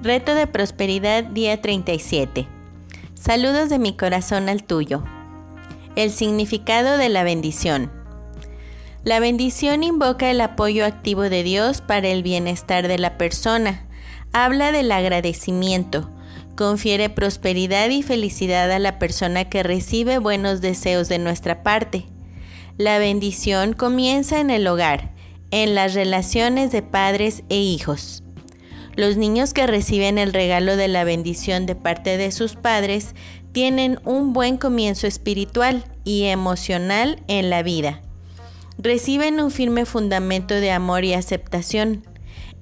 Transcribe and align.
Reto 0.00 0.36
de 0.36 0.46
Prosperidad 0.46 1.24
día 1.24 1.60
37. 1.60 2.46
Saludos 3.14 3.68
de 3.68 3.80
mi 3.80 3.96
corazón 3.96 4.48
al 4.48 4.62
tuyo. 4.62 5.02
El 5.96 6.12
significado 6.12 6.98
de 6.98 7.08
la 7.08 7.24
bendición. 7.24 7.90
La 9.02 9.18
bendición 9.18 9.82
invoca 9.82 10.30
el 10.30 10.40
apoyo 10.40 10.86
activo 10.86 11.22
de 11.22 11.42
Dios 11.42 11.80
para 11.80 12.06
el 12.06 12.22
bienestar 12.22 12.86
de 12.86 12.96
la 12.96 13.18
persona. 13.18 13.88
Habla 14.32 14.70
del 14.70 14.92
agradecimiento. 14.92 16.08
Confiere 16.56 17.10
prosperidad 17.10 17.88
y 17.88 18.04
felicidad 18.04 18.70
a 18.70 18.78
la 18.78 19.00
persona 19.00 19.46
que 19.46 19.64
recibe 19.64 20.18
buenos 20.18 20.60
deseos 20.60 21.08
de 21.08 21.18
nuestra 21.18 21.64
parte. 21.64 22.06
La 22.76 23.00
bendición 23.00 23.72
comienza 23.72 24.38
en 24.38 24.50
el 24.50 24.64
hogar, 24.68 25.10
en 25.50 25.74
las 25.74 25.94
relaciones 25.94 26.70
de 26.70 26.82
padres 26.82 27.42
e 27.48 27.56
hijos. 27.56 28.22
Los 28.98 29.16
niños 29.16 29.54
que 29.54 29.68
reciben 29.68 30.18
el 30.18 30.32
regalo 30.32 30.76
de 30.76 30.88
la 30.88 31.04
bendición 31.04 31.66
de 31.66 31.76
parte 31.76 32.16
de 32.16 32.32
sus 32.32 32.56
padres 32.56 33.14
tienen 33.52 34.00
un 34.04 34.32
buen 34.32 34.56
comienzo 34.56 35.06
espiritual 35.06 35.84
y 36.02 36.24
emocional 36.24 37.22
en 37.28 37.48
la 37.48 37.62
vida. 37.62 38.02
Reciben 38.76 39.38
un 39.38 39.52
firme 39.52 39.84
fundamento 39.84 40.56
de 40.56 40.72
amor 40.72 41.04
y 41.04 41.14
aceptación. 41.14 42.04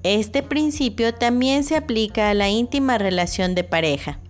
Este 0.03 0.43
principio 0.43 1.15
también 1.15 1.65
se 1.65 1.75
aplica 1.75 2.29
a 2.29 2.35
la 2.35 2.51
íntima 2.51 2.99
relación 2.99 3.55
de 3.55 3.65
pareja. 3.65 4.21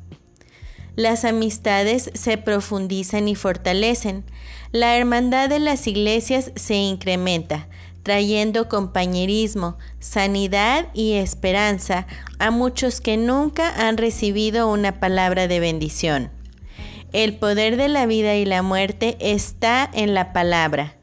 Las 0.95 1.25
amistades 1.25 2.13
se 2.15 2.39
profundizan 2.39 3.27
y 3.27 3.35
fortalecen. 3.35 4.25
La 4.71 4.97
hermandad 4.97 5.49
de 5.49 5.59
las 5.59 5.89
iglesias 5.89 6.53
se 6.55 6.77
incrementa, 6.77 7.69
trayendo 8.07 8.69
compañerismo, 8.69 9.79
sanidad 9.99 10.87
y 10.95 11.15
esperanza 11.15 12.07
a 12.39 12.53
muchos 12.53 13.01
que 13.01 13.17
nunca 13.17 13.85
han 13.85 13.97
recibido 13.97 14.71
una 14.71 15.01
palabra 15.01 15.49
de 15.49 15.59
bendición. 15.59 16.31
El 17.13 17.37
poder 17.37 17.77
de 17.77 17.89
la 17.89 18.07
vida 18.07 18.37
y 18.37 18.45
la 18.45 18.63
muerte 18.63 19.17
está 19.19 19.91
en 19.93 20.15
la 20.15 20.33
palabra. 20.33 20.95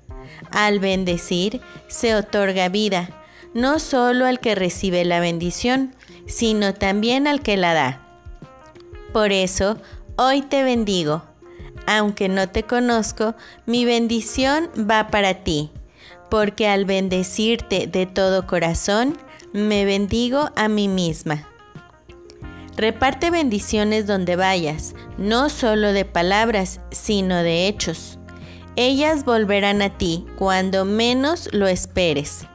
Al 0.49 0.79
bendecir 0.79 1.59
se 1.89 2.15
otorga 2.15 2.69
vida, 2.69 3.09
no 3.53 3.79
solo 3.79 4.25
al 4.25 4.39
que 4.39 4.55
recibe 4.55 5.03
la 5.03 5.19
bendición, 5.19 5.93
sino 6.25 6.73
también 6.73 7.27
al 7.27 7.41
que 7.41 7.57
la 7.57 7.73
da. 7.73 8.07
Por 9.11 9.33
eso, 9.33 9.77
hoy 10.15 10.41
te 10.41 10.63
bendigo. 10.63 11.21
Aunque 11.85 12.29
no 12.29 12.47
te 12.47 12.63
conozco, 12.63 13.35
mi 13.65 13.83
bendición 13.83 14.69
va 14.89 15.09
para 15.09 15.43
ti 15.43 15.69
porque 16.33 16.67
al 16.67 16.85
bendecirte 16.85 17.85
de 17.85 18.07
todo 18.07 18.47
corazón, 18.47 19.19
me 19.51 19.85
bendigo 19.85 20.49
a 20.55 20.67
mí 20.67 20.87
misma. 20.87 21.47
Reparte 22.75 23.29
bendiciones 23.29 24.07
donde 24.07 24.35
vayas, 24.35 24.95
no 25.19 25.49
solo 25.49 25.93
de 25.93 26.05
palabras, 26.05 26.79
sino 26.89 27.35
de 27.43 27.67
hechos. 27.67 28.17
Ellas 28.75 29.25
volverán 29.25 29.83
a 29.83 29.95
ti 29.95 30.25
cuando 30.35 30.85
menos 30.85 31.49
lo 31.51 31.67
esperes. 31.67 32.47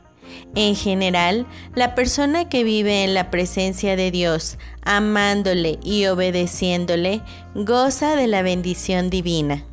En 0.56 0.74
general, 0.74 1.46
la 1.76 1.94
persona 1.94 2.48
que 2.48 2.64
vive 2.64 3.04
en 3.04 3.14
la 3.14 3.30
presencia 3.30 3.94
de 3.94 4.10
Dios, 4.10 4.58
amándole 4.82 5.78
y 5.84 6.06
obedeciéndole, 6.06 7.22
goza 7.54 8.16
de 8.16 8.26
la 8.26 8.42
bendición 8.42 9.08
divina. 9.08 9.64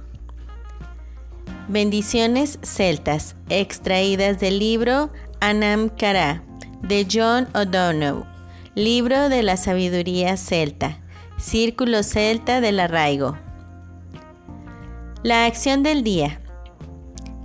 Bendiciones 1.67 2.59
celtas, 2.61 3.35
extraídas 3.49 4.39
del 4.39 4.59
libro 4.59 5.11
Anam 5.39 5.89
Cara 5.89 6.43
de 6.83 7.07
John 7.11 7.47
O'Donnell, 7.55 8.23
libro 8.75 9.29
de 9.29 9.41
la 9.41 9.57
sabiduría 9.57 10.37
celta, 10.37 10.99
Círculo 11.39 12.03
Celta 12.03 12.61
del 12.61 12.79
Arraigo. 12.79 13.35
La 15.23 15.45
acción 15.47 15.81
del 15.81 16.03
día. 16.03 16.39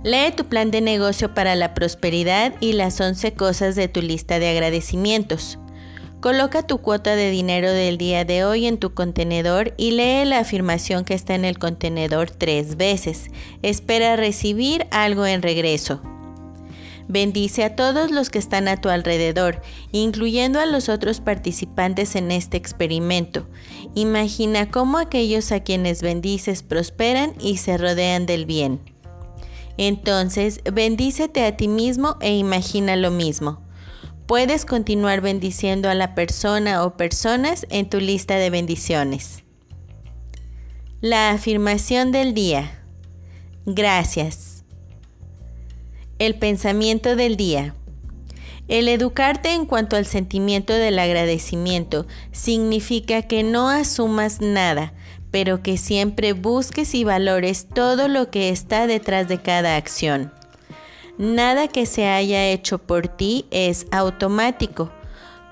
Lee 0.03 0.31
tu 0.37 0.45
plan 0.45 0.69
de 0.69 0.81
negocio 0.81 1.33
para 1.33 1.55
la 1.55 1.73
prosperidad 1.73 2.53
y 2.59 2.73
las 2.73 3.01
11 3.01 3.33
cosas 3.33 3.75
de 3.75 3.87
tu 3.87 4.03
lista 4.03 4.37
de 4.37 4.49
agradecimientos. 4.49 5.57
Coloca 6.21 6.61
tu 6.61 6.77
cuota 6.77 7.15
de 7.15 7.31
dinero 7.31 7.71
del 7.71 7.97
día 7.97 8.25
de 8.25 8.45
hoy 8.45 8.67
en 8.67 8.77
tu 8.77 8.93
contenedor 8.93 9.73
y 9.75 9.89
lee 9.89 10.23
la 10.23 10.37
afirmación 10.37 11.03
que 11.03 11.15
está 11.15 11.33
en 11.33 11.45
el 11.45 11.57
contenedor 11.57 12.29
tres 12.29 12.77
veces. 12.77 13.31
Espera 13.63 14.15
recibir 14.15 14.85
algo 14.91 15.25
en 15.25 15.41
regreso. 15.41 15.99
Bendice 17.07 17.63
a 17.63 17.75
todos 17.75 18.11
los 18.11 18.29
que 18.29 18.37
están 18.37 18.67
a 18.67 18.79
tu 18.79 18.89
alrededor, 18.89 19.63
incluyendo 19.91 20.59
a 20.59 20.67
los 20.67 20.89
otros 20.89 21.21
participantes 21.21 22.15
en 22.15 22.29
este 22.29 22.55
experimento. 22.55 23.47
Imagina 23.95 24.69
cómo 24.69 24.99
aquellos 24.99 25.51
a 25.51 25.61
quienes 25.61 26.03
bendices 26.03 26.61
prosperan 26.61 27.33
y 27.39 27.57
se 27.57 27.79
rodean 27.79 28.27
del 28.27 28.45
bien. 28.45 28.79
Entonces, 29.77 30.61
bendícete 30.71 31.43
a 31.43 31.57
ti 31.57 31.67
mismo 31.67 32.17
e 32.21 32.37
imagina 32.37 32.95
lo 32.95 33.09
mismo. 33.09 33.70
Puedes 34.31 34.63
continuar 34.63 35.19
bendiciendo 35.19 35.89
a 35.89 35.93
la 35.93 36.15
persona 36.15 36.85
o 36.85 36.95
personas 36.95 37.67
en 37.69 37.89
tu 37.89 37.99
lista 37.99 38.37
de 38.37 38.49
bendiciones. 38.49 39.43
La 41.01 41.31
afirmación 41.31 42.13
del 42.13 42.33
día. 42.33 42.81
Gracias. 43.65 44.63
El 46.17 46.35
pensamiento 46.35 47.17
del 47.17 47.35
día. 47.35 47.75
El 48.69 48.87
educarte 48.87 49.53
en 49.53 49.65
cuanto 49.65 49.97
al 49.97 50.05
sentimiento 50.05 50.71
del 50.71 50.97
agradecimiento 50.97 52.07
significa 52.31 53.23
que 53.23 53.43
no 53.43 53.67
asumas 53.67 54.39
nada, 54.39 54.93
pero 55.29 55.61
que 55.61 55.75
siempre 55.75 56.31
busques 56.31 56.95
y 56.95 57.03
valores 57.03 57.67
todo 57.67 58.07
lo 58.07 58.31
que 58.31 58.47
está 58.47 58.87
detrás 58.87 59.27
de 59.27 59.41
cada 59.41 59.75
acción. 59.75 60.31
Nada 61.21 61.67
que 61.67 61.85
se 61.85 62.07
haya 62.07 62.47
hecho 62.47 62.79
por 62.79 63.07
ti 63.07 63.45
es 63.51 63.85
automático. 63.91 64.89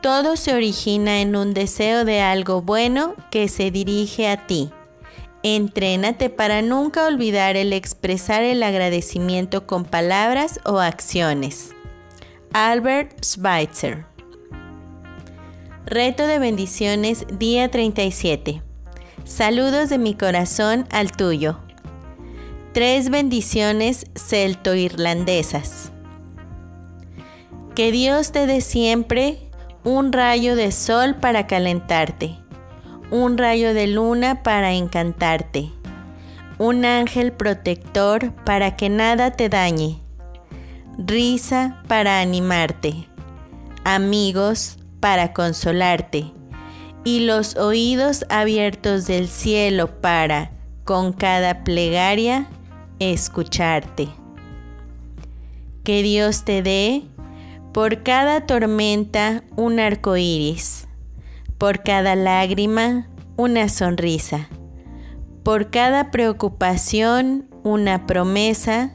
Todo 0.01 0.35
se 0.35 0.55
origina 0.55 1.21
en 1.21 1.35
un 1.35 1.53
deseo 1.53 2.05
de 2.05 2.21
algo 2.21 2.63
bueno 2.63 3.13
que 3.29 3.47
se 3.47 3.69
dirige 3.69 4.27
a 4.27 4.47
ti. 4.47 4.71
Entrénate 5.43 6.31
para 6.31 6.63
nunca 6.63 7.05
olvidar 7.05 7.55
el 7.55 7.71
expresar 7.71 8.41
el 8.41 8.63
agradecimiento 8.63 9.67
con 9.67 9.85
palabras 9.85 10.59
o 10.65 10.79
acciones. 10.79 11.75
Albert 12.51 13.23
Schweitzer 13.23 14.07
Reto 15.85 16.25
de 16.25 16.39
bendiciones 16.39 17.27
día 17.37 17.69
37. 17.69 18.63
Saludos 19.23 19.89
de 19.89 19.99
mi 19.99 20.15
corazón 20.15 20.87
al 20.89 21.11
tuyo. 21.11 21.59
Tres 22.71 23.09
bendiciones 23.09 24.05
celto-irlandesas. 24.13 25.91
Que 27.73 27.91
Dios 27.91 28.31
te 28.31 28.45
dé 28.45 28.61
siempre 28.61 29.39
un 29.83 30.13
rayo 30.13 30.55
de 30.55 30.71
sol 30.71 31.15
para 31.15 31.47
calentarte, 31.47 32.37
un 33.09 33.39
rayo 33.39 33.73
de 33.73 33.87
luna 33.87 34.43
para 34.43 34.73
encantarte, 34.73 35.71
un 36.59 36.85
ángel 36.85 37.31
protector 37.31 38.35
para 38.45 38.75
que 38.75 38.89
nada 38.89 39.31
te 39.31 39.49
dañe, 39.49 39.99
risa 40.95 41.81
para 41.87 42.21
animarte, 42.21 43.07
amigos 43.83 44.77
para 44.99 45.33
consolarte 45.33 46.31
y 47.03 47.21
los 47.21 47.55
oídos 47.55 48.25
abiertos 48.29 49.07
del 49.07 49.27
cielo 49.27 50.01
para, 50.01 50.51
con 50.83 51.13
cada 51.13 51.63
plegaria, 51.63 52.47
escucharte. 52.99 54.09
Que 55.83 56.03
Dios 56.03 56.43
te 56.43 56.61
dé 56.61 57.03
por 57.73 58.03
cada 58.03 58.45
tormenta 58.45 59.43
un 59.55 59.79
arco 59.79 60.17
iris, 60.17 60.87
por 61.57 61.81
cada 61.83 62.15
lágrima 62.15 63.07
una 63.37 63.69
sonrisa, 63.69 64.49
por 65.43 65.69
cada 65.71 66.11
preocupación 66.11 67.47
una 67.63 68.05
promesa 68.05 68.91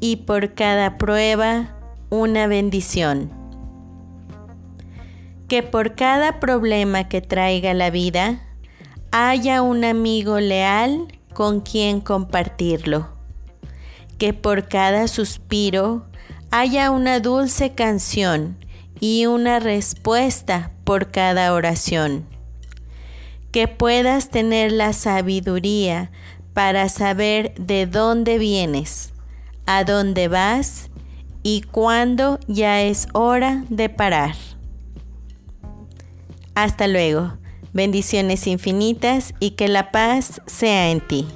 y 0.00 0.16
por 0.16 0.54
cada 0.54 0.98
prueba 0.98 1.76
una 2.10 2.46
bendición. 2.46 3.30
Que 5.48 5.62
por 5.62 5.94
cada 5.94 6.40
problema 6.40 7.08
que 7.08 7.20
traiga 7.20 7.74
la 7.74 7.90
vida 7.90 8.40
haya 9.12 9.62
un 9.62 9.84
amigo 9.84 10.40
leal 10.40 11.08
con 11.34 11.60
quien 11.60 12.00
compartirlo 12.00 13.13
que 14.18 14.32
por 14.32 14.68
cada 14.68 15.08
suspiro 15.08 16.06
haya 16.50 16.90
una 16.90 17.20
dulce 17.20 17.74
canción 17.74 18.56
y 19.00 19.26
una 19.26 19.58
respuesta 19.58 20.70
por 20.84 21.10
cada 21.10 21.52
oración. 21.52 22.26
Que 23.50 23.68
puedas 23.68 24.30
tener 24.30 24.72
la 24.72 24.92
sabiduría 24.92 26.10
para 26.52 26.88
saber 26.88 27.54
de 27.54 27.86
dónde 27.86 28.38
vienes, 28.38 29.12
a 29.66 29.84
dónde 29.84 30.28
vas 30.28 30.90
y 31.42 31.62
cuándo 31.62 32.38
ya 32.46 32.82
es 32.82 33.08
hora 33.12 33.64
de 33.68 33.88
parar. 33.88 34.34
Hasta 36.54 36.86
luego. 36.86 37.36
Bendiciones 37.72 38.46
infinitas 38.46 39.34
y 39.40 39.50
que 39.50 39.66
la 39.66 39.90
paz 39.90 40.40
sea 40.46 40.90
en 40.90 41.00
ti. 41.00 41.26